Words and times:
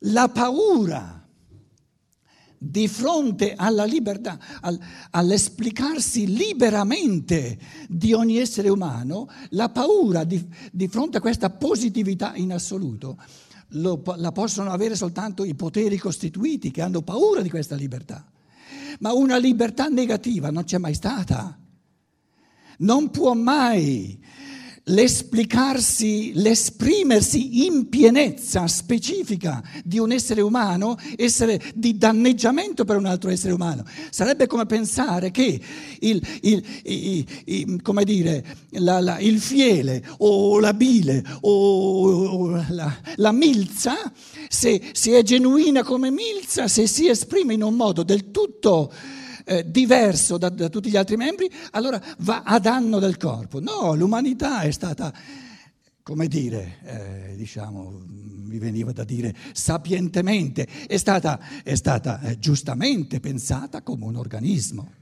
La 0.00 0.28
paura 0.28 1.26
di 2.60 2.88
fronte 2.88 3.54
alla 3.54 3.84
libertà, 3.84 4.38
al, 4.60 4.78
all'esplicarsi 5.10 6.26
liberamente 6.26 7.58
di 7.88 8.12
ogni 8.12 8.38
essere 8.38 8.68
umano, 8.68 9.28
la 9.50 9.68
paura 9.68 10.24
di, 10.24 10.44
di 10.72 10.88
fronte 10.88 11.18
a 11.18 11.20
questa 11.20 11.50
positività 11.50 12.34
in 12.34 12.52
assoluto 12.52 13.16
lo, 13.72 14.02
la 14.16 14.32
possono 14.32 14.70
avere 14.70 14.96
soltanto 14.96 15.44
i 15.44 15.54
poteri 15.54 15.98
costituiti 15.98 16.70
che 16.70 16.82
hanno 16.82 17.02
paura 17.02 17.42
di 17.42 17.50
questa 17.50 17.74
libertà. 17.74 18.24
Ma 19.00 19.12
una 19.12 19.36
libertà 19.36 19.88
negativa 19.88 20.50
non 20.50 20.64
c'è 20.64 20.78
mai 20.78 20.94
stata. 20.94 21.58
Non 22.78 23.10
può 23.10 23.34
mai 23.34 24.18
l'esplicarsi, 24.88 26.32
l'esprimersi 26.34 27.66
in 27.66 27.88
pienezza 27.88 28.66
specifica 28.66 29.62
di 29.84 29.98
un 29.98 30.12
essere 30.12 30.40
umano 30.40 30.96
essere 31.16 31.60
di 31.74 31.96
danneggiamento 31.96 32.84
per 32.84 32.96
un 32.96 33.06
altro 33.06 33.30
essere 33.30 33.52
umano. 33.52 33.84
Sarebbe 34.10 34.46
come 34.46 34.66
pensare 34.66 35.30
che 35.30 35.60
il, 36.00 36.26
il, 36.42 36.64
il, 37.44 37.82
come 37.82 38.04
dire, 38.04 38.44
la, 38.70 39.00
la, 39.00 39.18
il 39.18 39.40
fiele 39.40 40.04
o 40.18 40.58
la 40.60 40.74
bile 40.74 41.24
o 41.40 42.62
la, 42.68 43.00
la 43.16 43.32
milza, 43.32 43.94
se, 44.48 44.80
se 44.92 45.18
è 45.18 45.22
genuina 45.22 45.82
come 45.82 46.10
milza, 46.10 46.68
se 46.68 46.86
si 46.86 47.08
esprime 47.08 47.54
in 47.54 47.62
un 47.62 47.74
modo 47.74 48.02
del 48.02 48.30
tutto 48.30 48.92
eh, 49.48 49.70
diverso 49.70 50.36
da, 50.36 50.50
da, 50.50 50.68
tutti 50.68 50.90
gli 50.90 50.96
altri 50.96 51.16
membri, 51.16 51.50
allora 51.70 52.00
va 52.18 52.42
a 52.44 52.58
danno 52.58 52.98
del 52.98 53.16
corpo. 53.16 53.60
No, 53.60 53.94
l'umanità 53.94 54.60
è 54.60 54.70
stata, 54.70 55.12
come 56.02 56.28
dire, 56.28 56.76
eh, 56.84 57.36
diciamo, 57.36 58.02
mi 58.06 58.58
veniva 58.58 58.92
da 58.92 59.04
dire 59.04 59.34
sapientemente, 59.52 60.68
è 60.86 60.98
stata, 60.98 61.40
è 61.62 61.74
stata 61.74 62.20
eh, 62.20 62.38
giustamente 62.38 63.20
pensata 63.20 63.80
come 63.80 64.04
un 64.04 64.16
organismo. 64.16 64.92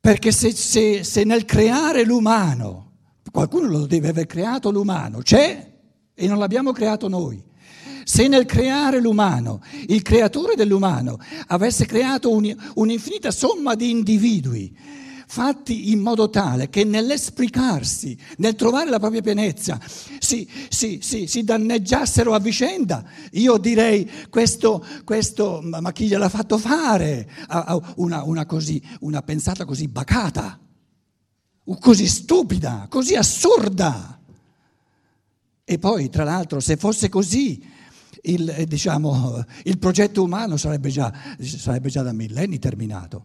Perché 0.00 0.32
se, 0.32 0.50
se, 0.50 1.04
se 1.04 1.22
nel 1.22 1.44
creare 1.44 2.04
l'umano, 2.04 2.90
qualcuno 3.30 3.68
lo 3.68 3.86
deve 3.86 4.08
aver 4.08 4.26
creato 4.26 4.72
l'umano, 4.72 5.20
c'è 5.20 5.70
e 6.12 6.26
non 6.26 6.38
l'abbiamo 6.38 6.72
creato 6.72 7.06
noi. 7.06 7.50
Se 8.04 8.28
nel 8.28 8.46
creare 8.46 9.00
l'umano, 9.00 9.62
il 9.86 10.02
creatore 10.02 10.54
dell'umano, 10.54 11.18
avesse 11.48 11.86
creato 11.86 12.30
un'infinita 12.30 13.30
somma 13.30 13.74
di 13.74 13.90
individui, 13.90 14.76
fatti 15.32 15.90
in 15.92 16.00
modo 16.00 16.28
tale 16.28 16.68
che 16.68 16.84
nell'esplicarsi, 16.84 18.18
nel 18.36 18.54
trovare 18.54 18.90
la 18.90 18.98
propria 18.98 19.22
pienezza, 19.22 19.80
si, 20.18 20.46
si, 20.68 20.98
si, 21.00 21.26
si 21.26 21.42
danneggiassero 21.42 22.34
a 22.34 22.38
vicenda, 22.38 23.02
io 23.32 23.56
direi 23.56 24.10
questo, 24.28 24.84
questo 25.04 25.62
ma 25.62 25.90
chi 25.92 26.06
gliel'ha 26.06 26.28
fatto 26.28 26.58
fare 26.58 27.30
una, 27.94 28.24
una, 28.24 28.44
così, 28.44 28.82
una 29.00 29.22
pensata 29.22 29.64
così 29.64 29.88
bacata, 29.88 30.60
così 31.78 32.06
stupida, 32.06 32.86
così 32.90 33.14
assurda. 33.14 34.20
E 35.64 35.78
poi, 35.78 36.10
tra 36.10 36.24
l'altro, 36.24 36.60
se 36.60 36.76
fosse 36.76 37.08
così, 37.08 37.64
il, 38.22 38.48
eh, 38.48 38.66
diciamo, 38.66 39.44
il 39.64 39.78
progetto 39.78 40.22
umano 40.22 40.56
sarebbe 40.56 40.90
già, 40.90 41.12
sarebbe 41.40 41.88
già 41.88 42.02
da 42.02 42.12
millenni 42.12 42.58
terminato. 42.58 43.24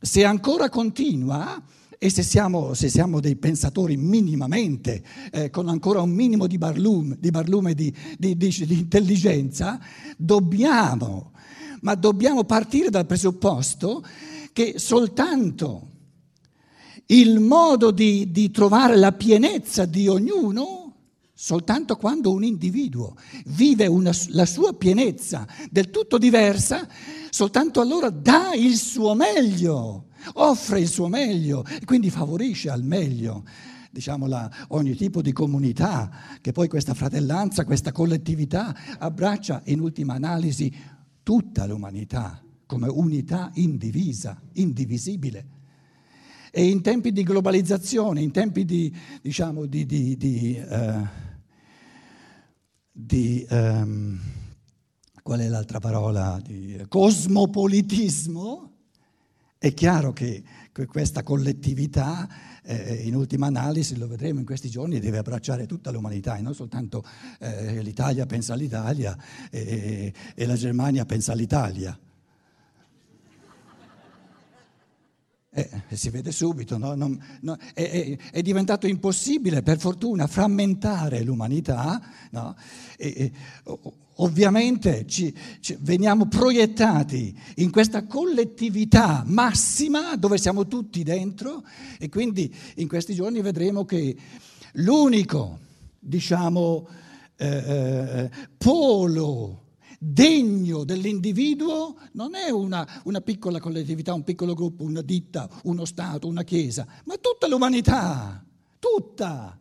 Se 0.00 0.24
ancora 0.24 0.68
continua, 0.68 1.62
e 2.02 2.08
se 2.08 2.22
siamo, 2.22 2.72
se 2.72 2.88
siamo, 2.88 3.20
dei 3.20 3.36
pensatori 3.36 3.96
minimamente, 3.96 5.02
eh, 5.30 5.50
con 5.50 5.68
ancora 5.68 6.00
un 6.00 6.10
minimo 6.10 6.46
di 6.46 6.56
barlume, 6.56 7.16
di, 7.18 7.30
barlume 7.30 7.74
di, 7.74 7.94
di, 8.16 8.36
di, 8.36 8.54
intelligenza, 8.70 9.78
dobbiamo, 10.16 11.32
ma 11.82 11.94
dobbiamo 11.94 12.44
partire 12.44 12.88
dal 12.88 13.04
presupposto 13.04 14.02
che 14.52 14.74
soltanto 14.78 15.88
il 17.06 17.38
modo 17.40 17.90
di 17.90 18.50
trovare 18.50 18.96
la 18.96 19.12
pienezza 19.12 19.84
di 19.84 20.08
ognuno 20.08 20.79
Soltanto 21.42 21.96
quando 21.96 22.32
un 22.32 22.44
individuo 22.44 23.16
vive 23.46 23.86
una, 23.86 24.12
la 24.28 24.44
sua 24.44 24.74
pienezza 24.74 25.48
del 25.70 25.88
tutto 25.88 26.18
diversa, 26.18 26.86
soltanto 27.30 27.80
allora 27.80 28.10
dà 28.10 28.52
il 28.52 28.76
suo 28.76 29.14
meglio, 29.14 30.08
offre 30.34 30.80
il 30.80 30.88
suo 30.88 31.08
meglio 31.08 31.64
e 31.64 31.86
quindi 31.86 32.10
favorisce 32.10 32.68
al 32.68 32.84
meglio 32.84 33.44
diciamo, 33.90 34.26
la, 34.26 34.50
ogni 34.68 34.94
tipo 34.94 35.22
di 35.22 35.32
comunità, 35.32 36.10
che 36.42 36.52
poi 36.52 36.68
questa 36.68 36.92
fratellanza, 36.92 37.64
questa 37.64 37.90
collettività 37.90 38.76
abbraccia 38.98 39.62
in 39.64 39.80
ultima 39.80 40.12
analisi 40.12 40.70
tutta 41.22 41.64
l'umanità 41.64 42.44
come 42.66 42.86
unità 42.86 43.50
indivisa, 43.54 44.38
indivisibile. 44.52 45.46
E 46.50 46.68
in 46.68 46.82
tempi 46.82 47.12
di 47.12 47.22
globalizzazione, 47.22 48.20
in 48.20 48.30
tempi 48.30 48.66
di, 48.66 48.94
diciamo, 49.22 49.64
di, 49.64 49.86
di, 49.86 50.16
di 50.18 50.56
eh, 50.56 51.28
di, 53.04 53.46
um, 53.50 54.18
qual 55.22 55.40
è 55.40 55.48
l'altra 55.48 55.78
parola, 55.78 56.40
di 56.42 56.84
cosmopolitismo, 56.88 58.70
è 59.58 59.74
chiaro 59.74 60.12
che 60.12 60.42
questa 60.86 61.22
collettività, 61.22 62.28
eh, 62.62 63.02
in 63.04 63.14
ultima 63.14 63.46
analisi, 63.46 63.96
lo 63.96 64.06
vedremo 64.06 64.38
in 64.38 64.46
questi 64.46 64.70
giorni, 64.70 65.00
deve 65.00 65.18
abbracciare 65.18 65.66
tutta 65.66 65.90
l'umanità 65.90 66.36
e 66.36 66.40
non 66.40 66.54
soltanto 66.54 67.04
eh, 67.38 67.82
l'Italia 67.82 68.24
pensa 68.24 68.54
all'Italia 68.54 69.16
e, 69.50 70.12
e 70.34 70.46
la 70.46 70.54
Germania 70.54 71.04
pensa 71.04 71.32
all'Italia. 71.32 71.98
Eh, 75.88 75.96
si 75.96 76.10
vede 76.10 76.32
subito, 76.32 76.78
no? 76.78 76.94
Non, 76.94 77.20
no, 77.42 77.56
è, 77.74 77.82
è, 77.82 78.18
è, 78.32 78.42
diventato 78.42 78.86
impossibile 78.86 79.62
per 79.62 79.78
fortuna 79.78 80.26
frammentare 80.26 81.22
l'umanità, 81.22 82.00
no? 82.30 82.56
e, 82.96 83.14
e, 83.16 83.32
ovviamente 84.16 85.06
ci, 85.06 85.34
ci, 85.60 85.76
veniamo 85.80 86.26
proiettati 86.26 87.38
in 87.56 87.70
questa 87.70 88.06
collettività 88.06 89.22
massima 89.26 90.16
dove 90.16 90.38
siamo 90.38 90.66
tutti 90.66 91.02
dentro 91.02 91.64
e 91.98 92.08
quindi 92.08 92.54
in 92.76 92.88
questi 92.88 93.14
giorni 93.14 93.40
vedremo 93.40 93.84
che 93.84 94.16
l'unico, 94.74 95.58
diciamo, 95.98 96.88
eh, 97.36 97.46
eh 97.46 98.30
polo 98.56 99.69
degno 100.02 100.84
dell'individuo 100.84 101.94
non 102.12 102.34
è 102.34 102.48
una, 102.48 103.02
una, 103.04 103.20
piccola 103.20 103.60
collettività, 103.60 104.14
un 104.14 104.24
piccolo 104.24 104.54
gruppo, 104.54 104.82
una 104.82 105.02
ditta, 105.02 105.46
uno 105.64 105.84
Stato, 105.84 106.26
una 106.26 106.42
Chiesa, 106.42 106.86
ma 107.04 107.16
tutta 107.16 107.46
l'umanità, 107.46 108.42
tutta. 108.78 109.58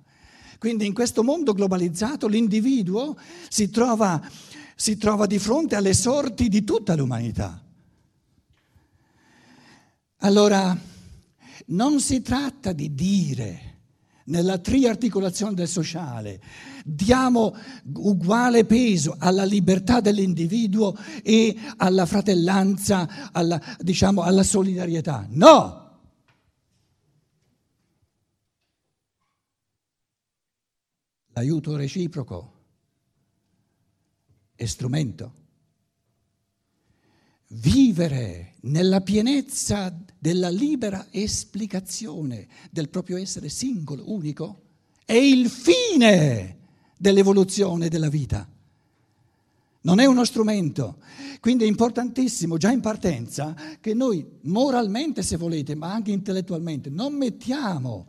Quindi 0.58 0.86
in 0.86 0.94
questo 0.94 1.24
mondo 1.24 1.52
globalizzato 1.52 2.28
l'individuo 2.28 3.18
si 3.50 3.70
trova, 3.70 4.26
si 4.76 4.96
trova 4.96 5.26
di 5.26 5.40
fronte 5.40 5.76
alle 5.76 5.94
sorti 5.94 6.48
di 6.48 6.64
tutta 6.64 6.96
l'umanità. 6.96 7.62
Allora, 10.20 10.78
non 11.68 12.00
si 12.00 12.22
tratta 12.22 12.72
di 12.72 12.96
dire 12.96 13.69
nella 14.30 14.58
triarticolazione 14.58 15.54
del 15.54 15.68
sociale, 15.68 16.42
diamo 16.84 17.56
uguale 17.94 18.66
peso 18.66 19.16
alla 19.20 19.44
libertà 19.44 20.00
dell'individuo 20.00 20.96
e 21.22 21.56
alla 21.78 22.06
fratellanza, 22.06 23.32
alla, 23.32 23.62
diciamo, 23.80 24.22
alla 24.22 24.44
solidarietà. 24.44 25.28
No! 25.30 25.88
L'aiuto 31.34 31.76
reciproco 31.76 32.54
è 34.56 34.66
strumento. 34.66 35.34
Vivere 37.52 38.54
nella 38.62 39.02
pienezza 39.02 39.92
della 40.20 40.50
libera 40.50 41.08
esplicazione 41.10 42.48
del 42.70 42.90
proprio 42.90 43.18
essere 43.18 43.50
singolo, 43.50 44.12
unico, 44.12 44.62
è 45.04 45.14
il 45.14 45.50
fine 45.50 46.58
dell'evoluzione 46.96 47.90
della 47.90 48.10
vita. 48.10 48.48
Non 49.82 50.00
è 50.00 50.06
uno 50.06 50.26
strumento. 50.26 50.98
Quindi 51.40 51.64
è 51.64 51.68
importantissimo 51.68 52.58
già 52.58 52.70
in 52.70 52.82
partenza 52.82 53.56
che 53.82 53.96
noi 53.96 54.24
moralmente, 54.42 55.24
se 55.24 55.36
volete, 55.36 55.74
ma 55.74 55.92
anche 55.92 56.12
intellettualmente, 56.12 56.92
non 56.92 57.14
mettiamo 57.16 58.06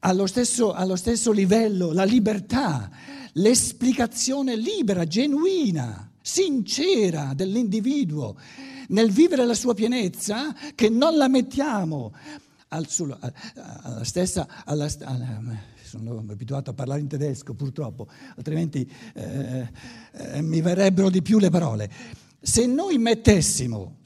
allo 0.00 0.26
stesso, 0.26 0.72
allo 0.72 0.94
stesso 0.94 1.32
livello 1.32 1.90
la 1.90 2.04
libertà, 2.04 2.90
l'esplicazione 3.32 4.54
libera, 4.54 5.04
genuina, 5.04 6.12
sincera 6.26 7.34
dell'individuo 7.34 8.36
nel 8.88 9.12
vivere 9.12 9.46
la 9.46 9.54
sua 9.54 9.74
pienezza, 9.74 10.52
che 10.74 10.88
non 10.88 11.16
la 11.16 11.28
mettiamo 11.28 12.12
al, 12.68 12.84
alla 13.82 14.02
stessa, 14.02 14.64
alla, 14.64 14.88
alla, 15.02 15.40
sono 15.84 16.24
abituato 16.28 16.70
a 16.70 16.74
parlare 16.74 17.00
in 17.00 17.06
tedesco 17.06 17.54
purtroppo, 17.54 18.08
altrimenti 18.34 18.90
eh, 19.14 19.70
eh, 20.12 20.42
mi 20.42 20.60
verrebbero 20.60 21.10
di 21.10 21.22
più 21.22 21.38
le 21.38 21.50
parole. 21.50 21.88
Se 22.40 22.66
noi 22.66 22.98
mettessimo 22.98 23.96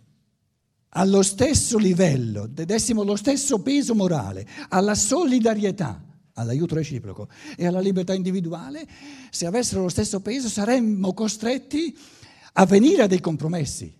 allo 0.90 1.22
stesso 1.22 1.78
livello, 1.78 2.46
dessimo 2.46 3.02
lo 3.02 3.16
stesso 3.16 3.60
peso 3.62 3.94
morale 3.94 4.46
alla 4.68 4.94
solidarietà, 4.94 6.04
all'aiuto 6.34 6.74
reciproco 6.74 7.28
e 7.56 7.66
alla 7.66 7.80
libertà 7.80 8.14
individuale, 8.14 8.86
se 9.30 9.46
avessero 9.46 9.82
lo 9.82 9.88
stesso 9.88 10.20
peso 10.20 10.48
saremmo 10.48 11.12
costretti 11.12 11.96
a 12.54 12.66
venire 12.66 13.02
a 13.02 13.06
dei 13.06 13.20
compromessi. 13.20 13.98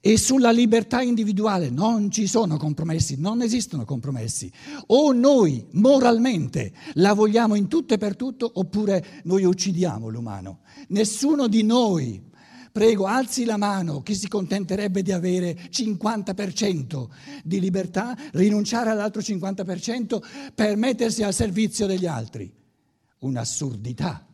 E 0.00 0.18
sulla 0.18 0.50
libertà 0.50 1.00
individuale 1.00 1.70
non 1.70 2.10
ci 2.10 2.26
sono 2.26 2.58
compromessi, 2.58 3.18
non 3.18 3.40
esistono 3.40 3.84
compromessi. 3.84 4.52
O 4.88 5.12
noi 5.12 5.66
moralmente 5.72 6.72
la 6.94 7.14
vogliamo 7.14 7.54
in 7.54 7.68
tutto 7.68 7.94
e 7.94 7.98
per 7.98 8.14
tutto 8.14 8.50
oppure 8.54 9.22
noi 9.24 9.44
uccidiamo 9.44 10.08
l'umano. 10.08 10.60
Nessuno 10.88 11.48
di 11.48 11.62
noi, 11.62 12.22
prego, 12.74 13.06
alzi 13.06 13.44
la 13.44 13.56
mano 13.56 14.02
chi 14.02 14.16
si 14.16 14.26
contenterebbe 14.26 15.00
di 15.02 15.12
avere 15.12 15.56
50% 15.70 17.06
di 17.44 17.60
libertà, 17.60 18.16
rinunciare 18.32 18.90
all'altro 18.90 19.22
50% 19.22 20.20
per 20.52 20.76
mettersi 20.76 21.22
al 21.22 21.32
servizio 21.32 21.86
degli 21.86 22.06
altri. 22.06 22.52
Un'assurdità. 23.20 24.26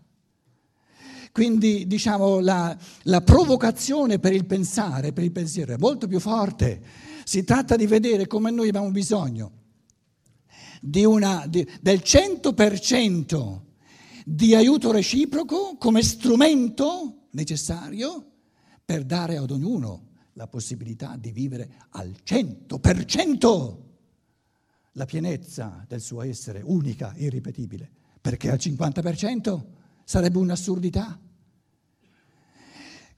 Quindi 1.32 1.86
diciamo 1.86 2.40
la, 2.40 2.74
la 3.02 3.20
provocazione 3.20 4.18
per 4.18 4.32
il 4.32 4.46
pensare, 4.46 5.12
per 5.12 5.24
il 5.24 5.32
pensiero 5.32 5.74
è 5.74 5.78
molto 5.78 6.08
più 6.08 6.18
forte. 6.18 6.80
Si 7.24 7.44
tratta 7.44 7.76
di 7.76 7.86
vedere 7.86 8.26
come 8.26 8.50
noi 8.50 8.68
abbiamo 8.68 8.90
bisogno 8.90 9.52
di 10.80 11.04
una, 11.04 11.44
di, 11.46 11.68
del 11.82 12.00
100% 12.02 13.60
di 14.24 14.54
aiuto 14.54 14.92
reciproco 14.92 15.76
come 15.78 16.02
strumento 16.02 17.26
necessario 17.32 18.29
per 18.90 19.04
dare 19.04 19.36
ad 19.36 19.52
ognuno 19.52 20.08
la 20.32 20.48
possibilità 20.48 21.16
di 21.16 21.30
vivere 21.30 21.86
al 21.90 22.12
100% 22.26 23.76
la 24.94 25.04
pienezza 25.04 25.84
del 25.86 26.00
suo 26.00 26.22
essere 26.22 26.60
unica, 26.64 27.12
irripetibile, 27.14 27.88
perché 28.20 28.50
al 28.50 28.58
50% 28.60 29.62
sarebbe 30.02 30.38
un'assurdità. 30.38 31.20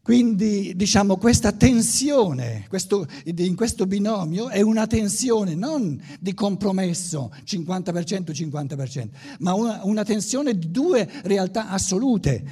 Quindi 0.03 0.77
diciamo 0.77 1.17
questa 1.17 1.53
tensione 1.53 2.67
questo, 2.69 3.07
in 3.25 3.57
questo 3.57 3.87
binomio 3.87 4.51
è 4.51 4.61
una 4.61 4.87
tensione 4.87 5.55
non 5.55 5.99
di 6.21 6.35
compromesso 6.35 7.33
50% 7.47 8.31
50%, 8.31 9.09
ma 9.39 9.55
una, 9.55 9.81
una 9.85 10.05
tensione 10.05 10.53
di 10.59 10.71
due 10.71 11.09
realtà 11.23 11.71
assolute. 11.71 12.45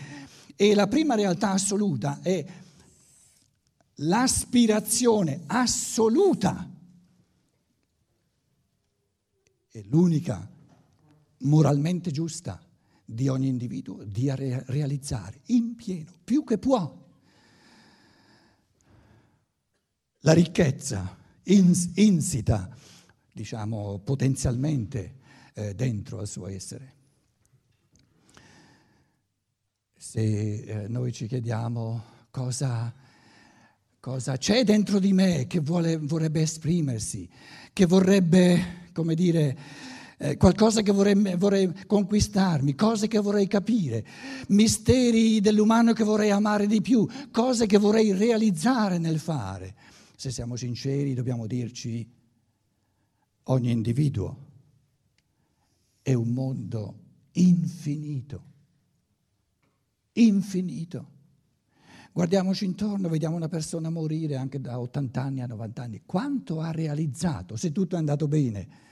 E 0.57 0.75
la 0.75 0.87
prima 0.87 1.15
realtà 1.15 1.51
assoluta 1.51 2.21
è 2.23 2.45
l'aspirazione 4.03 5.43
assoluta, 5.47 6.69
è 9.69 9.83
l'unica 9.85 10.49
moralmente 11.39 12.11
giusta 12.11 12.61
di 13.05 13.29
ogni 13.29 13.49
individuo 13.49 14.05
di 14.05 14.31
realizzare 14.31 15.41
in 15.47 15.75
pieno, 15.75 16.13
più 16.23 16.45
che 16.45 16.59
può, 16.59 16.99
la 20.21 20.33
ricchezza 20.33 21.17
insita, 21.45 22.77
diciamo, 23.33 23.99
potenzialmente 24.01 25.19
eh, 25.55 25.75
dentro 25.75 26.19
al 26.19 26.29
suo 26.29 26.47
essere. 26.47 26.99
Se 29.97 30.21
eh, 30.21 30.89
noi 30.89 31.13
ci 31.13 31.27
chiediamo 31.27 32.05
cosa, 32.31 32.95
cosa, 34.01 34.39
c'è 34.39 34.65
dentro 34.65 34.99
di 34.99 35.13
me 35.13 35.47
che 35.47 35.61
vuole, 35.61 35.99
vorrebbe 35.99 36.41
esprimersi, 36.41 37.29
che 37.73 37.85
vorrebbe, 37.85 38.89
come 38.93 39.15
dire, 39.15 39.59
eh, 40.17 40.37
qualcosa 40.39 40.81
che 40.81 40.91
vorrei, 40.91 41.37
vorrei 41.37 41.71
conquistarmi, 41.87 42.75
cose 42.75 43.09
che 43.09 43.19
vorrei 43.19 43.47
capire, 43.47 44.07
misteri 44.49 45.41
dell'umano 45.41 45.93
che 45.93 46.03
vorrei 46.03 46.31
amare 46.31 46.67
di 46.67 46.81
più, 46.81 47.07
cose 47.31 47.67
che 47.67 47.77
vorrei 47.77 48.13
realizzare 48.13 48.97
nel 48.97 49.19
fare. 49.19 49.75
Se 50.17 50.31
siamo 50.31 50.57
sinceri 50.57 51.15
dobbiamo 51.15 51.47
dirci 51.47 52.07
ogni 53.45 53.71
individuo 53.71 54.49
è 56.03 56.15
un 56.15 56.29
mondo 56.29 56.99
infinito, 57.33 58.45
infinito. 60.13 61.19
Guardiamoci 62.13 62.65
intorno, 62.65 63.09
vediamo 63.09 63.37
una 63.37 63.49
persona 63.49 63.89
morire 63.89 64.37
anche 64.37 64.61
da 64.61 64.81
80 64.81 65.23
anni 65.23 65.41
a 65.43 65.47
90 65.47 65.83
anni. 65.83 66.03
Quanto 66.05 66.61
ha 66.61 66.71
realizzato, 66.71 67.57
se 67.57 67.73
tutto 67.73 67.95
è 67.95 67.99
andato 67.99 68.29
bene? 68.29 68.89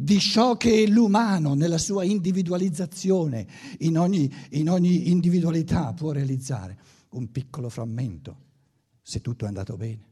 di 0.00 0.20
ciò 0.20 0.56
che 0.56 0.86
l'umano 0.86 1.54
nella 1.54 1.76
sua 1.76 2.04
individualizzazione, 2.04 3.48
in 3.78 3.98
ogni, 3.98 4.32
in 4.50 4.70
ogni 4.70 5.10
individualità 5.10 5.92
può 5.92 6.12
realizzare. 6.12 6.78
Un 7.10 7.32
piccolo 7.32 7.68
frammento, 7.68 8.36
se 9.02 9.20
tutto 9.20 9.44
è 9.44 9.48
andato 9.48 9.76
bene. 9.76 10.06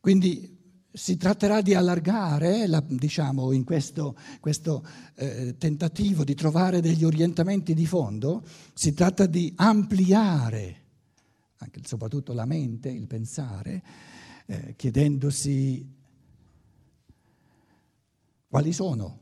Quindi 0.00 0.55
si 0.96 1.18
tratterà 1.18 1.60
di 1.60 1.74
allargare, 1.74 2.66
la, 2.66 2.82
diciamo, 2.86 3.52
in 3.52 3.64
questo, 3.64 4.16
questo 4.40 4.82
eh, 5.16 5.56
tentativo 5.58 6.24
di 6.24 6.34
trovare 6.34 6.80
degli 6.80 7.04
orientamenti 7.04 7.74
di 7.74 7.84
fondo, 7.84 8.42
si 8.72 8.94
tratta 8.94 9.26
di 9.26 9.52
ampliare 9.56 10.84
anche 11.58 11.80
soprattutto 11.84 12.32
la 12.32 12.44
mente, 12.44 12.88
il 12.88 13.06
pensare, 13.06 13.82
eh, 14.46 14.74
chiedendosi 14.76 15.94
quali 18.48 18.72
sono 18.72 19.18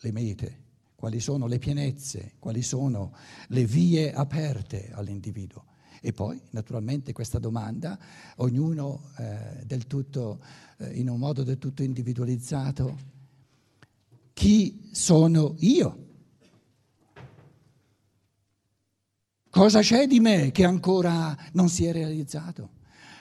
le 0.00 0.12
mete? 0.12 0.62
Quali 0.94 1.20
sono 1.20 1.46
le 1.46 1.58
pienezze? 1.58 2.34
Quali 2.38 2.62
sono 2.62 3.14
le 3.48 3.64
vie 3.64 4.12
aperte 4.12 4.90
all'individuo? 4.92 5.64
E 6.06 6.12
poi, 6.12 6.38
naturalmente, 6.50 7.14
questa 7.14 7.38
domanda, 7.38 7.98
ognuno 8.36 9.10
eh, 9.16 9.86
tutto, 9.86 10.38
eh, 10.76 10.98
in 10.98 11.08
un 11.08 11.18
modo 11.18 11.42
del 11.42 11.56
tutto 11.56 11.82
individualizzato, 11.82 12.98
chi 14.34 14.90
sono 14.92 15.54
io? 15.60 16.06
Cosa 19.48 19.80
c'è 19.80 20.06
di 20.06 20.20
me 20.20 20.50
che 20.50 20.64
ancora 20.64 21.34
non 21.52 21.70
si 21.70 21.86
è 21.86 21.92
realizzato? 21.92 22.72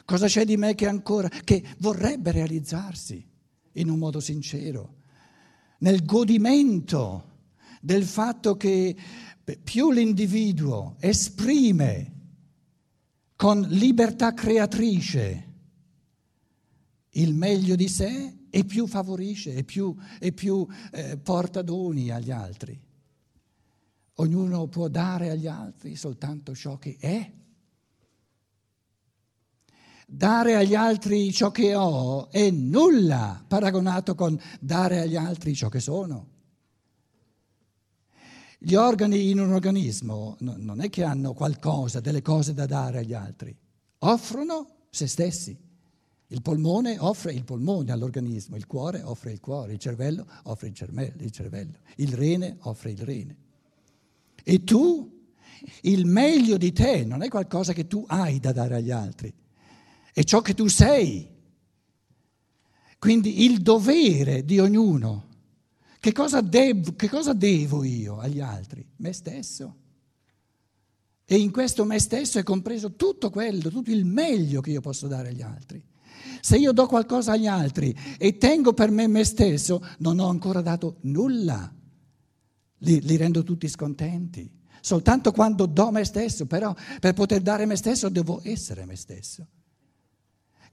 Cosa 0.04 0.28
c'è 0.28 0.44
di 0.44 0.58
me 0.58 0.76
che 0.76 0.86
ancora 0.86 1.30
che 1.30 1.64
vorrebbe 1.78 2.32
realizzarsi 2.32 3.26
in 3.74 3.90
un 3.90 3.98
modo 3.98 4.20
sincero? 4.20 5.02
nel 5.84 6.06
godimento 6.06 7.32
del 7.82 8.06
fatto 8.06 8.56
che 8.56 8.96
più 9.64 9.92
l'individuo 9.92 10.96
esprime 11.00 12.13
con 13.36 13.62
libertà 13.62 14.34
creatrice 14.34 15.52
il 17.16 17.34
meglio 17.34 17.76
di 17.76 17.88
sé 17.88 18.38
e 18.50 18.64
più 18.66 18.88
favorisce 18.88 19.54
e 19.54 19.64
più, 19.64 19.96
e 20.20 20.32
più 20.32 20.66
eh, 20.92 21.18
porta 21.18 21.62
doni 21.62 22.10
agli 22.10 22.32
altri. 22.32 22.80
Ognuno 24.18 24.68
può 24.68 24.88
dare 24.88 25.30
agli 25.30 25.48
altri 25.48 25.96
soltanto 25.96 26.54
ciò 26.54 26.78
che 26.78 26.98
è 27.00 27.32
dare 30.06 30.56
agli 30.56 30.76
altri 30.76 31.32
ciò 31.32 31.50
che 31.50 31.74
ho 31.74 32.30
è 32.30 32.52
nulla 32.52 33.44
paragonato 33.48 34.14
con 34.14 34.40
dare 34.60 35.00
agli 35.00 35.16
altri 35.16 35.56
ciò 35.56 35.70
che 35.70 35.80
sono. 35.80 36.33
Gli 38.66 38.76
organi 38.76 39.30
in 39.30 39.42
un 39.42 39.52
organismo 39.52 40.38
non 40.40 40.80
è 40.80 40.90
che 40.90 41.04
hanno 41.04 41.34
qualcosa, 41.34 42.00
delle 42.00 42.22
cose 42.22 42.54
da 42.54 42.66
dare 42.66 43.00
agli 43.00 43.14
altri, 43.14 43.54
offrono 44.00 44.86
se 44.90 45.06
stessi. 45.06 45.58
Il 46.28 46.42
polmone 46.42 46.96
offre 46.98 47.34
il 47.34 47.44
polmone 47.44 47.92
all'organismo, 47.92 48.56
il 48.56 48.66
cuore 48.66 49.02
offre 49.02 49.34
il 49.34 49.42
cuore, 49.42 49.74
il 49.74 49.80
cervello 49.80 50.26
offre 50.44 50.70
il 50.70 50.74
cervello, 50.74 51.78
il 51.98 52.14
rene 52.14 52.56
offre 52.62 52.92
il 52.92 53.02
rene. 53.02 53.38
E 54.42 54.64
tu, 54.64 55.26
il 55.82 56.06
meglio 56.06 56.56
di 56.56 56.72
te 56.72 57.04
non 57.04 57.22
è 57.22 57.28
qualcosa 57.28 57.74
che 57.74 57.86
tu 57.86 58.06
hai 58.08 58.40
da 58.40 58.54
dare 58.54 58.76
agli 58.76 58.92
altri, 58.92 59.34
è 60.14 60.24
ciò 60.24 60.40
che 60.40 60.54
tu 60.54 60.68
sei. 60.68 61.30
Quindi 62.98 63.44
il 63.44 63.62
dovere 63.62 64.46
di 64.46 64.60
ognuno. 64.60 65.32
Che 66.04 66.12
cosa, 66.12 66.42
devo, 66.42 66.96
che 66.98 67.08
cosa 67.08 67.32
devo 67.32 67.86
io 67.86 68.20
agli 68.20 68.42
altri? 68.42 68.86
Me 68.98 69.14
stesso. 69.14 69.76
E 71.24 71.38
in 71.38 71.50
questo 71.50 71.86
me 71.86 71.98
stesso 71.98 72.40
è 72.40 72.44
compreso 72.44 72.96
tutto 72.96 73.30
quello, 73.30 73.70
tutto 73.70 73.90
il 73.90 74.04
meglio 74.04 74.60
che 74.60 74.72
io 74.72 74.82
posso 74.82 75.08
dare 75.08 75.30
agli 75.30 75.42
altri. 75.42 75.82
Se 76.42 76.58
io 76.58 76.74
do 76.74 76.88
qualcosa 76.88 77.32
agli 77.32 77.48
altri 77.48 77.96
e 78.18 78.38
tengo 78.38 78.74
per 78.74 78.92
me 78.92 79.08
me 79.08 79.24
stesso, 79.24 79.82
non 80.00 80.20
ho 80.20 80.28
ancora 80.28 80.60
dato 80.60 80.98
nulla. 81.04 81.74
Li, 82.80 83.00
li 83.00 83.16
rendo 83.16 83.44
tutti 83.44 83.70
scontenti. 83.70 84.52
Soltanto 84.82 85.32
quando 85.32 85.66
do 85.68 85.90
me 85.90 86.04
stesso, 86.04 86.46
però 86.48 86.76
per 87.00 87.14
poter 87.14 87.40
dare 87.40 87.66
me 87.66 87.78
stesso 87.78 88.10
devo 88.10 88.42
essere 88.44 88.84
me 88.84 88.98
stesso. 88.98 89.48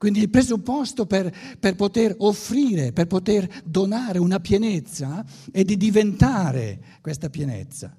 Quindi 0.00 0.21
il 0.21 0.30
presupposto 0.30 1.04
per, 1.04 1.30
per, 1.59 1.75
poter 1.75 2.14
offrire, 2.21 2.90
per 2.90 3.07
poter 3.07 3.47
donare 3.66 4.19
una 4.19 4.40
pienezza 4.40 5.23
è 5.52 5.62
di 5.62 5.76
diventare 5.76 6.83
questa 7.02 7.28
pienezza. 7.28 7.95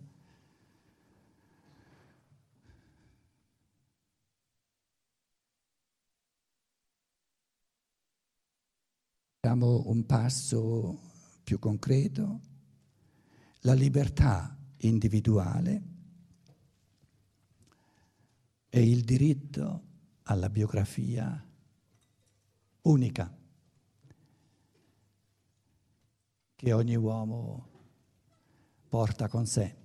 Facciamo 9.39 9.83
un 9.85 10.03
passo 10.07 10.99
più 11.43 11.59
concreto, 11.59 12.39
la 13.59 13.73
libertà 13.73 14.57
individuale 14.77 15.81
e 18.69 18.89
il 18.89 19.03
diritto 19.03 19.83
alla 20.23 20.49
biografia 20.49 21.45
unica 22.83 23.35
che 26.55 26.73
ogni 26.73 26.95
uomo 26.95 27.67
porta 28.87 29.27
con 29.27 29.45
sé. 29.45 29.75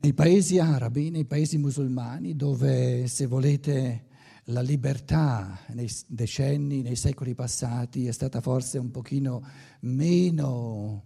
Nei 0.00 0.12
paesi 0.12 0.58
arabi, 0.58 1.10
nei 1.10 1.24
paesi 1.24 1.56
musulmani, 1.56 2.36
dove 2.36 3.06
se 3.06 3.26
volete 3.26 4.06
la 4.48 4.60
libertà 4.60 5.60
nei 5.68 5.90
decenni, 6.08 6.82
nei 6.82 6.96
secoli 6.96 7.34
passati 7.34 8.06
è 8.06 8.12
stata 8.12 8.40
forse 8.40 8.78
un 8.78 8.90
pochino 8.90 9.42
meno 9.80 11.04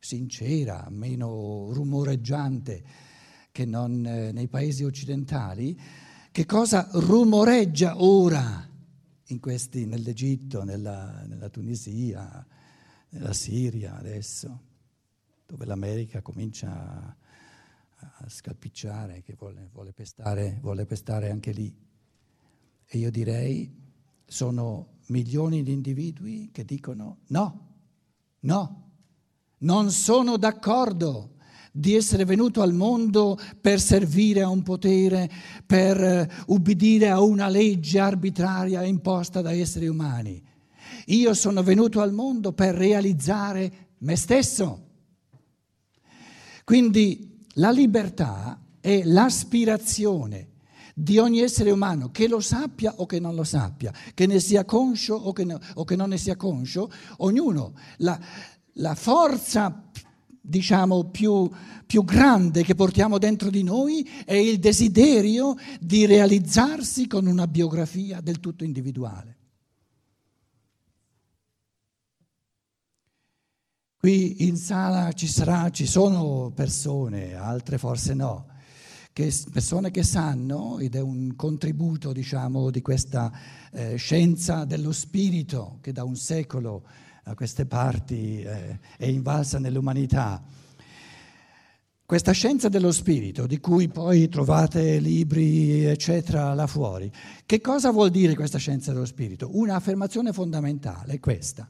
sincera, 0.00 0.88
meno 0.90 1.70
rumoreggiante 1.72 2.82
che 3.52 3.64
non 3.64 4.04
eh, 4.06 4.32
nei 4.32 4.48
paesi 4.48 4.84
occidentali, 4.84 5.78
che 6.32 6.46
cosa 6.46 6.88
rumoreggia 6.92 8.02
ora 8.02 8.68
questi, 9.40 9.86
nell'Egitto, 9.86 10.64
nella, 10.64 11.22
nella 11.26 11.48
Tunisia, 11.48 12.44
nella 13.10 13.32
Siria 13.32 13.96
adesso, 13.96 14.60
dove 15.46 15.64
l'America 15.64 16.20
comincia 16.20 16.68
a, 16.68 17.16
a 18.18 18.28
scalpicciare, 18.28 19.22
che 19.22 19.34
vuole, 19.38 19.68
vuole, 19.72 19.92
pestare, 19.92 20.58
vuole 20.60 20.84
pestare 20.84 21.30
anche 21.30 21.52
lì. 21.52 21.72
E 22.86 22.98
io 22.98 23.10
direi, 23.10 23.72
sono 24.24 24.98
milioni 25.06 25.62
di 25.62 25.72
individui 25.72 26.50
che 26.52 26.64
dicono 26.64 27.18
no, 27.28 27.68
no, 28.40 28.90
non 29.58 29.90
sono 29.90 30.36
d'accordo 30.36 31.36
di 31.72 31.94
essere 31.94 32.24
venuto 32.24 32.62
al 32.62 32.72
mondo 32.72 33.38
per 33.60 33.80
servire 33.80 34.42
a 34.42 34.48
un 34.48 34.62
potere, 34.62 35.30
per 35.64 36.02
eh, 36.02 36.30
ubbidire 36.46 37.08
a 37.08 37.20
una 37.20 37.48
legge 37.48 37.98
arbitraria 37.98 38.82
imposta 38.82 39.40
da 39.40 39.52
esseri 39.52 39.86
umani. 39.86 40.42
Io 41.06 41.34
sono 41.34 41.62
venuto 41.62 42.00
al 42.00 42.12
mondo 42.12 42.52
per 42.52 42.74
realizzare 42.74 43.88
me 43.98 44.16
stesso. 44.16 44.86
Quindi 46.64 47.44
la 47.54 47.70
libertà 47.70 48.60
è 48.80 49.02
l'aspirazione 49.04 50.48
di 50.94 51.18
ogni 51.18 51.40
essere 51.40 51.70
umano, 51.70 52.10
che 52.10 52.28
lo 52.28 52.40
sappia 52.40 52.94
o 52.96 53.06
che 53.06 53.18
non 53.18 53.34
lo 53.34 53.44
sappia, 53.44 53.92
che 54.12 54.26
ne 54.26 54.38
sia 54.38 54.64
conscio 54.64 55.14
o 55.14 55.32
che, 55.32 55.44
no, 55.44 55.58
o 55.74 55.84
che 55.84 55.96
non 55.96 56.10
ne 56.10 56.18
sia 56.18 56.36
conscio, 56.36 56.90
ognuno, 57.18 57.72
la, 57.98 58.18
la 58.74 58.94
forza 58.94 59.90
diciamo 60.40 61.04
più, 61.10 61.48
più 61.86 62.04
grande 62.04 62.62
che 62.62 62.74
portiamo 62.74 63.18
dentro 63.18 63.50
di 63.50 63.62
noi 63.62 64.08
è 64.24 64.34
il 64.34 64.58
desiderio 64.58 65.54
di 65.80 66.06
realizzarsi 66.06 67.06
con 67.06 67.26
una 67.26 67.46
biografia 67.46 68.20
del 68.20 68.40
tutto 68.40 68.64
individuale. 68.64 69.36
Qui 74.00 74.46
in 74.46 74.56
sala 74.56 75.12
ci, 75.12 75.26
sarà, 75.26 75.68
ci 75.68 75.84
sono 75.84 76.50
persone, 76.54 77.34
altre 77.34 77.76
forse 77.76 78.14
no, 78.14 78.46
che, 79.12 79.30
persone 79.52 79.90
che 79.90 80.02
sanno, 80.02 80.78
ed 80.78 80.94
è 80.94 81.00
un 81.00 81.36
contributo 81.36 82.10
diciamo, 82.10 82.70
di 82.70 82.80
questa 82.80 83.30
eh, 83.72 83.96
scienza 83.96 84.64
dello 84.64 84.92
spirito 84.92 85.80
che 85.82 85.92
da 85.92 86.04
un 86.04 86.16
secolo 86.16 86.84
a 87.30 87.34
queste 87.34 87.64
parti 87.64 88.42
eh, 88.42 88.78
è 88.96 89.06
invalsa 89.06 89.58
nell'umanità. 89.58 90.42
Questa 92.04 92.32
scienza 92.32 92.68
dello 92.68 92.90
spirito, 92.90 93.46
di 93.46 93.60
cui 93.60 93.86
poi 93.86 94.28
trovate 94.28 94.98
libri, 94.98 95.84
eccetera, 95.84 96.52
là 96.54 96.66
fuori, 96.66 97.10
che 97.46 97.60
cosa 97.60 97.92
vuol 97.92 98.10
dire 98.10 98.34
questa 98.34 98.58
scienza 98.58 98.92
dello 98.92 99.04
spirito? 99.04 99.48
Un'affermazione 99.52 100.32
fondamentale 100.32 101.14
è 101.14 101.20
questa. 101.20 101.68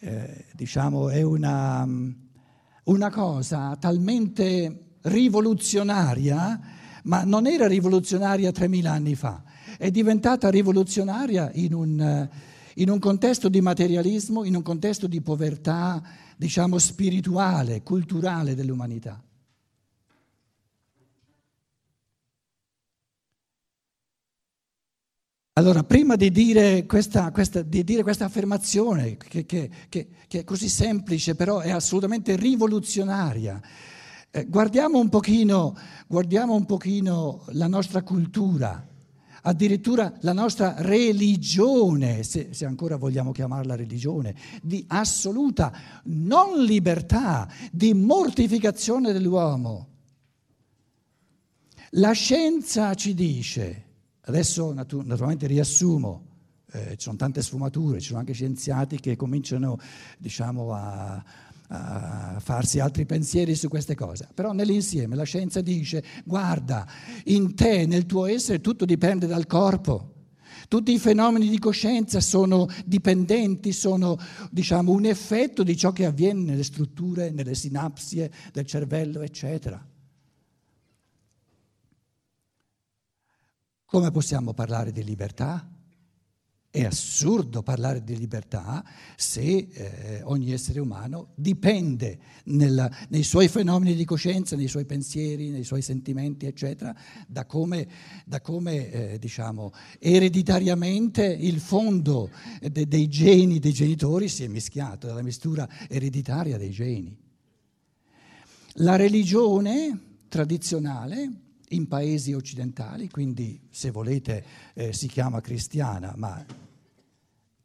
Eh, 0.00 0.46
diciamo, 0.52 1.10
è 1.10 1.22
una, 1.22 1.86
una 2.84 3.10
cosa 3.10 3.76
talmente 3.78 4.96
rivoluzionaria, 5.02 6.60
ma 7.04 7.22
non 7.22 7.46
era 7.46 7.68
rivoluzionaria 7.68 8.50
3.000 8.50 8.86
anni 8.86 9.14
fa, 9.14 9.44
è 9.78 9.92
diventata 9.92 10.50
rivoluzionaria 10.50 11.52
in 11.54 11.72
un, 11.72 12.28
in 12.76 12.90
un 12.90 12.98
contesto 12.98 13.48
di 13.48 13.60
materialismo, 13.60 14.44
in 14.44 14.56
un 14.56 14.62
contesto 14.62 15.06
di 15.06 15.20
povertà, 15.20 16.02
diciamo, 16.36 16.78
spirituale, 16.78 17.82
culturale 17.82 18.54
dell'umanità. 18.54 19.22
Allora, 25.54 25.84
prima 25.84 26.16
di 26.16 26.30
dire 26.30 26.86
questa, 26.86 27.30
questa, 27.30 27.60
di 27.60 27.84
dire 27.84 28.02
questa 28.02 28.24
affermazione, 28.24 29.18
che, 29.18 29.44
che, 29.44 29.70
che, 29.90 30.08
che, 30.26 30.38
è 30.40 30.44
così 30.44 30.66
semplice, 30.66 31.34
però 31.34 31.60
è 31.60 31.70
assolutamente 31.70 32.36
rivoluzionaria, 32.36 33.60
eh, 34.30 34.46
guardiamo, 34.46 34.98
un 34.98 35.10
pochino, 35.10 35.76
guardiamo 36.06 36.54
un 36.54 36.64
pochino 36.64 37.44
la 37.48 37.66
nostra 37.66 38.02
cultura, 38.02 38.82
addirittura 39.42 40.12
la 40.20 40.32
nostra 40.32 40.74
religione, 40.78 42.22
se, 42.22 42.48
se, 42.52 42.64
ancora 42.64 42.96
vogliamo 42.96 43.32
chiamarla 43.32 43.74
religione, 43.74 44.34
di 44.62 44.84
assoluta 44.88 45.72
non 46.04 46.62
libertà, 46.64 47.48
di 47.70 47.94
mortificazione 47.94 49.12
dell'uomo. 49.12 49.88
La 51.96 52.12
scienza 52.12 52.94
ci 52.94 53.14
dice, 53.14 53.84
adesso 54.22 54.72
naturalmente 54.72 55.46
riassumo, 55.46 56.30
eh, 56.72 56.92
ci 56.92 57.02
sono 57.02 57.16
tante 57.16 57.42
sfumature, 57.42 58.00
ci 58.00 58.08
sono 58.08 58.20
anche 58.20 58.32
scienziati 58.32 58.98
che 58.98 59.14
cominciano 59.16 59.78
diciamo, 60.18 60.72
a, 60.72 61.22
a 61.74 62.38
farsi 62.38 62.80
altri 62.80 63.06
pensieri 63.06 63.54
su 63.54 63.68
queste 63.68 63.94
cose. 63.94 64.28
Però 64.34 64.52
nell'insieme 64.52 65.16
la 65.16 65.24
scienza 65.24 65.62
dice, 65.62 66.04
guarda, 66.24 66.86
in 67.24 67.54
te, 67.54 67.86
nel 67.86 68.04
tuo 68.04 68.26
essere, 68.26 68.60
tutto 68.60 68.84
dipende 68.84 69.26
dal 69.26 69.46
corpo. 69.46 70.08
Tutti 70.68 70.92
i 70.92 70.98
fenomeni 70.98 71.48
di 71.48 71.58
coscienza 71.58 72.20
sono 72.20 72.68
dipendenti, 72.84 73.72
sono 73.72 74.18
diciamo, 74.50 74.92
un 74.92 75.06
effetto 75.06 75.62
di 75.62 75.76
ciò 75.76 75.92
che 75.92 76.04
avviene 76.04 76.42
nelle 76.42 76.62
strutture, 76.62 77.30
nelle 77.30 77.54
sinapsi 77.54 78.28
del 78.52 78.66
cervello, 78.66 79.22
eccetera. 79.22 79.84
Come 83.84 84.10
possiamo 84.10 84.54
parlare 84.54 84.92
di 84.92 85.04
libertà? 85.04 85.66
È 86.74 86.86
assurdo 86.86 87.62
parlare 87.62 88.02
di 88.02 88.16
libertà 88.16 88.82
se 89.14 89.42
eh, 89.42 90.22
ogni 90.22 90.52
essere 90.52 90.80
umano 90.80 91.32
dipende 91.34 92.18
nella, 92.44 92.90
nei 93.10 93.24
suoi 93.24 93.48
fenomeni 93.48 93.94
di 93.94 94.06
coscienza, 94.06 94.56
nei 94.56 94.68
suoi 94.68 94.86
pensieri, 94.86 95.50
nei 95.50 95.64
suoi 95.64 95.82
sentimenti, 95.82 96.46
eccetera, 96.46 96.96
da 97.28 97.44
come, 97.44 97.86
da 98.24 98.40
come 98.40 98.90
eh, 98.90 99.18
diciamo, 99.18 99.70
ereditariamente 99.98 101.26
il 101.26 101.60
fondo 101.60 102.30
de, 102.58 102.88
dei 102.88 103.06
geni 103.06 103.58
dei 103.58 103.74
genitori 103.74 104.28
si 104.28 104.42
è 104.42 104.48
mischiato, 104.48 105.08
dalla 105.08 105.20
mistura 105.20 105.68
ereditaria 105.90 106.56
dei 106.56 106.70
geni. 106.70 107.14
La 108.76 108.96
religione 108.96 110.22
tradizionale 110.26 111.30
in 111.68 111.86
paesi 111.86 112.32
occidentali, 112.32 113.10
quindi 113.10 113.60
se 113.68 113.90
volete 113.90 114.44
eh, 114.72 114.94
si 114.94 115.06
chiama 115.06 115.42
cristiana, 115.42 116.14
ma 116.16 116.42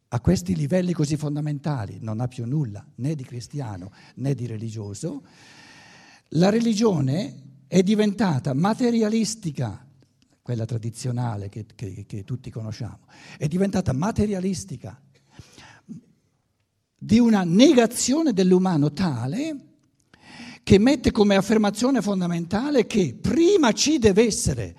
a 0.09 0.19
questi 0.21 0.55
livelli 0.55 0.93
così 0.93 1.17
fondamentali 1.17 1.97
non 2.01 2.21
ha 2.21 2.27
più 2.27 2.45
nulla 2.45 2.85
né 2.95 3.15
di 3.15 3.23
cristiano 3.23 3.91
né 4.15 4.33
di 4.33 4.45
religioso, 4.45 5.23
la 6.29 6.49
religione 6.49 7.43
è 7.67 7.83
diventata 7.83 8.53
materialistica 8.53 9.85
quella 10.41 10.65
tradizionale 10.65 11.49
che, 11.49 11.65
che, 11.75 12.05
che 12.07 12.23
tutti 12.23 12.49
conosciamo, 12.49 12.99
è 13.37 13.47
diventata 13.47 13.91
materialistica, 13.91 14.97
di 16.97 17.19
una 17.19 17.43
negazione 17.43 18.31
dell'umano 18.31 18.93
tale 18.93 19.59
che 20.63 20.79
mette 20.79 21.11
come 21.11 21.35
affermazione 21.35 22.01
fondamentale 22.01 22.87
che 22.87 23.17
prima 23.21 23.71
ci 23.73 23.99
deve 23.99 24.25
essere, 24.25 24.75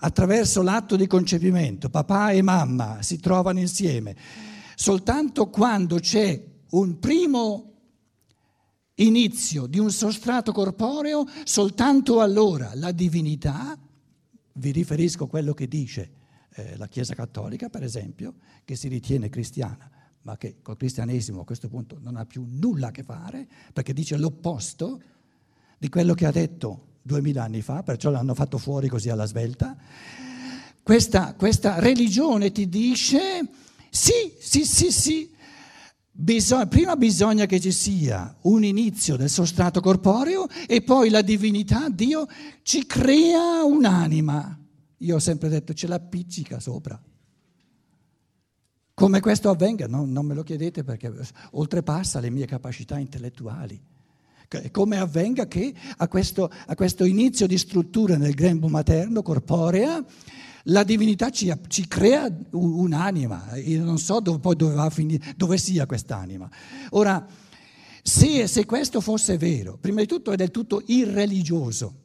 attraverso 0.00 0.62
l'atto 0.62 0.96
di 0.96 1.06
concepimento, 1.06 1.88
papà 1.88 2.30
e 2.30 2.42
mamma 2.42 3.00
si 3.00 3.18
trovano 3.18 3.60
insieme, 3.60 4.14
soltanto 4.74 5.48
quando 5.48 5.98
c'è 5.98 6.42
un 6.70 6.98
primo 6.98 7.72
inizio 8.96 9.66
di 9.66 9.78
un 9.78 9.90
sostrato 9.90 10.52
corporeo, 10.52 11.24
soltanto 11.44 12.20
allora 12.20 12.72
la 12.74 12.92
divinità, 12.92 13.76
vi 14.56 14.70
riferisco 14.70 15.24
a 15.24 15.28
quello 15.28 15.52
che 15.52 15.66
dice 15.66 16.10
eh, 16.54 16.76
la 16.76 16.86
Chiesa 16.86 17.14
Cattolica, 17.14 17.68
per 17.68 17.82
esempio, 17.82 18.34
che 18.64 18.76
si 18.76 18.88
ritiene 18.88 19.28
cristiana, 19.28 19.90
ma 20.22 20.36
che 20.36 20.56
col 20.62 20.76
cristianesimo 20.76 21.40
a 21.40 21.44
questo 21.44 21.68
punto 21.68 21.98
non 22.00 22.16
ha 22.16 22.24
più 22.24 22.46
nulla 22.48 22.88
a 22.88 22.90
che 22.90 23.02
fare, 23.02 23.46
perché 23.72 23.92
dice 23.92 24.16
l'opposto 24.16 25.00
di 25.78 25.88
quello 25.88 26.14
che 26.14 26.26
ha 26.26 26.30
detto 26.30 26.92
duemila 27.02 27.42
anni 27.42 27.62
fa, 27.62 27.82
perciò 27.82 28.10
l'hanno 28.10 28.34
fatto 28.34 28.58
fuori 28.58 28.88
così 28.88 29.10
alla 29.10 29.26
svelta. 29.26 29.76
Questa, 30.82 31.34
questa 31.34 31.78
religione 31.80 32.52
ti 32.52 32.68
dice 32.68 33.48
sì, 33.96 34.34
sì, 34.40 34.64
sì, 34.64 34.90
sì, 34.90 35.32
Bisogna, 36.16 36.66
prima 36.66 36.96
bisogna 36.96 37.44
che 37.44 37.58
ci 37.58 37.72
sia 37.72 38.36
un 38.42 38.64
inizio 38.64 39.16
del 39.16 39.28
sostrato 39.28 39.80
corporeo 39.80 40.46
e 40.68 40.80
poi 40.82 41.10
la 41.10 41.22
divinità, 41.22 41.88
Dio, 41.88 42.26
ci 42.62 42.86
crea 42.86 43.64
un'anima. 43.64 44.60
Io 44.98 45.16
ho 45.16 45.18
sempre 45.18 45.48
detto 45.48 45.74
ce 45.74 45.88
l'appiccica 45.88 46.60
sopra. 46.60 47.00
Come 48.94 49.20
questo 49.20 49.50
avvenga, 49.50 49.88
no, 49.88 50.04
non 50.04 50.24
me 50.24 50.34
lo 50.34 50.44
chiedete 50.44 50.84
perché 50.84 51.12
oltrepassa 51.50 52.20
le 52.20 52.30
mie 52.30 52.46
capacità 52.46 52.96
intellettuali. 52.98 53.80
Come 54.70 54.98
avvenga 54.98 55.48
che 55.48 55.74
a 55.96 56.06
questo, 56.06 56.48
a 56.66 56.74
questo 56.76 57.04
inizio 57.04 57.48
di 57.48 57.58
struttura 57.58 58.16
nel 58.16 58.34
grembo 58.34 58.68
materno, 58.68 59.22
corporea, 59.22 60.04
la 60.64 60.84
divinità 60.84 61.30
ci, 61.30 61.52
ci 61.68 61.86
crea 61.86 62.30
un'anima, 62.50 63.56
io 63.56 63.84
non 63.84 63.98
so 63.98 64.20
dove, 64.20 64.38
poi 64.38 64.56
dove, 64.56 64.90
finire, 64.90 65.34
dove 65.36 65.58
sia 65.58 65.86
quest'anima. 65.86 66.48
Ora, 66.90 67.26
se, 68.02 68.46
se 68.46 68.64
questo 68.64 69.00
fosse 69.00 69.36
vero, 69.36 69.76
prima 69.78 70.00
di 70.00 70.06
tutto 70.06 70.32
è 70.32 70.36
del 70.36 70.50
tutto 70.50 70.82
irreligioso. 70.86 72.02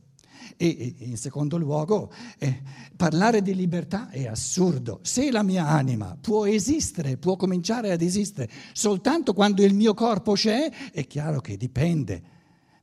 E 0.61 0.95
in 0.97 1.15
secondo 1.15 1.57
luogo, 1.57 2.11
eh, 2.37 2.61
parlare 2.97 3.41
di 3.41 3.55
libertà 3.55 4.09
è 4.09 4.27
assurdo. 4.27 4.99
Se 5.03 5.31
la 5.31 5.41
mia 5.41 5.67
anima 5.67 6.17
può 6.19 6.45
esistere, 6.45 7.15
può 7.15 7.37
cominciare 7.37 7.91
ad 7.91 8.01
esistere 8.01 8.49
soltanto 8.73 9.33
quando 9.33 9.63
il 9.63 9.73
mio 9.73 9.93
corpo 9.93 10.33
c'è, 10.33 10.69
è 10.91 11.07
chiaro 11.07 11.39
che 11.39 11.55
dipende 11.55 12.38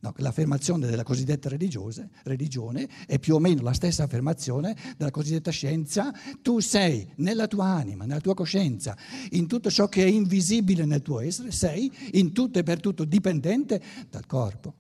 No, 0.06 0.12
l'affermazione 0.18 0.86
della 0.86 1.02
cosiddetta 1.02 1.48
religione 1.48 2.88
è 3.06 3.18
più 3.18 3.34
o 3.34 3.38
meno 3.40 3.62
la 3.62 3.72
stessa 3.72 4.04
affermazione 4.04 4.76
della 4.96 5.10
cosiddetta 5.10 5.50
scienza. 5.50 6.12
Tu 6.42 6.60
sei 6.60 7.10
nella 7.16 7.48
tua 7.48 7.66
anima, 7.66 8.04
nella 8.04 8.20
tua 8.20 8.34
coscienza, 8.34 8.96
in 9.30 9.48
tutto 9.48 9.68
ciò 9.68 9.88
che 9.88 10.04
è 10.04 10.06
invisibile 10.06 10.84
nel 10.84 11.02
tuo 11.02 11.18
essere, 11.18 11.50
sei 11.50 11.90
in 12.12 12.32
tutto 12.32 12.60
e 12.60 12.62
per 12.62 12.78
tutto 12.78 13.04
dipendente 13.04 13.82
dal 14.08 14.26
corpo. 14.26 14.74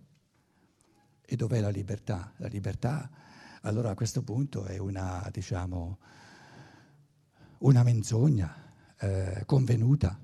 E 1.24 1.34
dov'è 1.34 1.58
la 1.58 1.70
libertà? 1.70 2.32
La 2.36 2.46
libertà, 2.46 3.10
allora 3.62 3.90
a 3.90 3.94
questo 3.94 4.22
punto, 4.22 4.64
è 4.66 4.78
una, 4.78 5.28
diciamo, 5.32 5.98
una 7.58 7.82
menzogna 7.82 8.54
eh, 8.98 9.42
convenuta. 9.44 10.20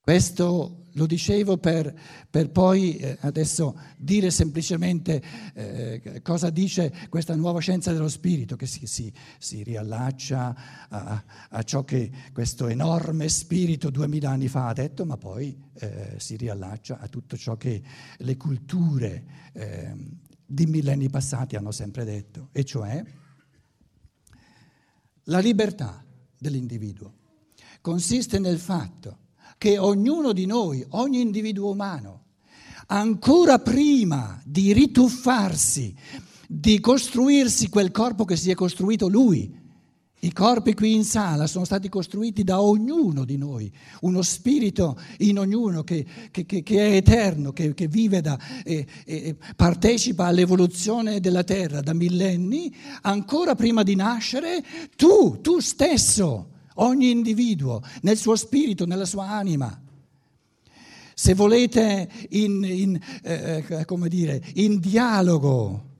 Questo 0.00 0.83
lo 0.94 1.06
dicevo 1.06 1.56
per, 1.58 1.94
per 2.28 2.50
poi 2.50 2.96
eh, 2.96 3.16
adesso 3.20 3.78
dire 3.96 4.30
semplicemente 4.30 5.22
eh, 5.54 6.20
cosa 6.22 6.50
dice 6.50 6.92
questa 7.08 7.34
nuova 7.34 7.60
scienza 7.60 7.92
dello 7.92 8.08
spirito 8.08 8.56
che 8.56 8.66
si, 8.66 8.86
si, 8.86 9.12
si 9.38 9.62
riallaccia 9.62 10.88
a, 10.88 11.24
a, 11.50 11.62
ciò 11.62 11.84
che 11.84 12.10
questo 12.32 12.68
enorme 12.68 13.28
spirito 13.28 13.90
duemila 13.90 14.30
anni 14.30 14.48
fa 14.48 14.68
ha 14.68 14.72
detto, 14.72 15.04
ma 15.04 15.16
poi 15.16 15.56
eh, 15.74 16.14
si 16.18 16.36
riallaccia 16.36 16.98
a 16.98 17.08
tutto 17.08 17.36
ciò 17.36 17.56
che 17.56 17.82
le 18.18 18.36
culture 18.36 19.24
ehm, 19.52 20.18
di 20.46 20.66
millenni 20.66 21.08
passati 21.08 21.56
hanno 21.56 21.72
sempre 21.72 22.04
detto, 22.04 22.48
e 22.52 22.64
cioè 22.64 23.02
la 25.24 25.38
libertà 25.38 26.04
dell'individuo 26.38 27.22
consiste 27.80 28.38
nel 28.38 28.58
fatto 28.58 29.22
che 29.64 29.78
ognuno 29.78 30.34
di 30.34 30.44
noi, 30.44 30.84
ogni 30.90 31.22
individuo 31.22 31.70
umano, 31.70 32.24
ancora 32.88 33.58
prima 33.60 34.38
di 34.44 34.74
rituffarsi, 34.74 35.94
di 36.46 36.78
costruirsi 36.80 37.70
quel 37.70 37.90
corpo 37.90 38.26
che 38.26 38.36
si 38.36 38.50
è 38.50 38.54
costruito 38.54 39.08
lui, 39.08 39.50
i 40.18 40.32
corpi 40.34 40.74
qui 40.74 40.92
in 40.94 41.02
sala 41.02 41.46
sono 41.46 41.64
stati 41.64 41.88
costruiti 41.88 42.44
da 42.44 42.60
ognuno 42.60 43.24
di 43.24 43.38
noi, 43.38 43.72
uno 44.02 44.20
spirito 44.20 45.00
in 45.20 45.38
ognuno 45.38 45.82
che, 45.82 46.04
che, 46.30 46.44
che, 46.44 46.62
che 46.62 46.86
è 46.86 46.96
eterno, 46.96 47.52
che, 47.52 47.72
vive 47.88 48.20
da, 48.20 48.38
e, 48.62 48.86
e 49.06 49.34
partecipa 49.56 50.26
all'evoluzione 50.26 51.20
della 51.20 51.42
terra 51.42 51.80
da 51.80 51.94
millenni, 51.94 52.70
ancora 53.00 53.54
prima 53.54 53.82
di 53.82 53.94
nascere, 53.94 54.62
tu, 54.94 55.38
tu 55.40 55.58
stesso 55.60 56.50
ogni 56.74 57.10
individuo, 57.10 57.82
nel 58.02 58.16
suo 58.16 58.36
spirito, 58.36 58.86
nella 58.86 59.04
sua 59.04 59.28
anima. 59.28 59.80
Se 61.14 61.34
volete 61.34 62.08
in, 62.30 62.64
in, 62.64 63.00
eh, 63.22 63.64
eh 63.68 64.08
dire, 64.08 64.42
in 64.54 64.80
dialogo 64.80 65.92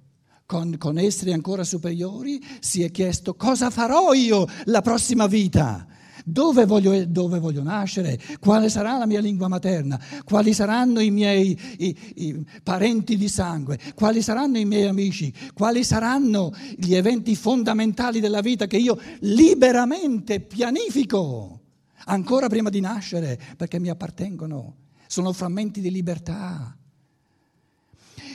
con, 0.46 0.76
con 0.76 0.98
esseri 0.98 1.32
ancora 1.32 1.64
superiori, 1.64 2.42
si 2.60 2.82
è 2.82 2.90
chiesto 2.90 3.34
cosa 3.34 3.70
farò 3.70 4.12
io 4.12 4.46
la 4.64 4.82
prossima 4.82 5.26
vita 5.26 5.86
dove 6.26 6.64
voglio, 6.64 7.04
dove 7.04 7.38
voglio, 7.38 7.62
nascere, 7.62 8.18
quale 8.40 8.70
sarà 8.70 8.96
la 8.96 9.06
mia 9.06 9.20
lingua 9.20 9.46
materna, 9.46 10.00
quali 10.24 10.54
saranno 10.54 11.00
i 11.00 11.10
miei 11.10 11.58
i, 11.78 11.96
i 12.14 12.46
parenti 12.62 13.16
di 13.16 13.28
sangue, 13.28 13.78
quali 13.94 14.22
saranno 14.22 14.58
i 14.58 14.64
miei 14.64 14.86
amici, 14.86 15.32
quali 15.52 15.84
saranno 15.84 16.52
gli 16.76 16.94
eventi 16.94 17.36
fondamentali 17.36 18.20
della 18.20 18.40
vita 18.40 18.66
che 18.66 18.78
io 18.78 18.98
liberamente 19.20 20.40
pianifico 20.40 21.60
ancora 22.06 22.48
prima 22.48 22.70
di 22.70 22.80
nascere 22.80 23.38
perché 23.56 23.78
mi 23.78 23.90
appartengono, 23.90 24.76
sono 25.06 25.32
frammenti 25.32 25.82
di 25.82 25.90
libertà. 25.90 26.74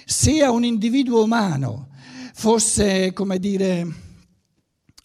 Se 0.06 0.43
a 0.43 0.52
un 0.52 0.63
individuo 0.63 1.23
umano 1.23 1.89
fosse, 2.34 3.13
come 3.13 3.39
dire, 3.39 3.86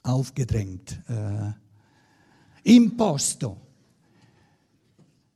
aufgedrängt, 0.03 1.03
eh, 1.09 1.63
imposto 2.65 3.64